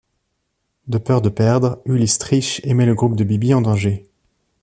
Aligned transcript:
De 0.87 0.97
peur 0.97 1.21
de 1.21 1.29
perdre, 1.29 1.79
Ulysse 1.85 2.17
triche 2.17 2.59
et 2.63 2.73
met 2.73 2.87
le 2.87 2.95
groupe 2.95 3.15
de 3.15 3.23
Bibi 3.23 3.53
en 3.53 3.61
danger. 3.61 4.09